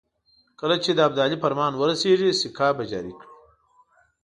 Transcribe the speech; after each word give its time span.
کله 0.59 0.75
چې 0.83 0.91
د 0.93 0.99
ابدالي 1.07 1.37
فرمان 1.43 1.71
ورسېږي 1.77 2.29
سکه 2.41 2.67
به 2.77 2.83
جاري 2.91 3.13
کړي. 3.19 3.29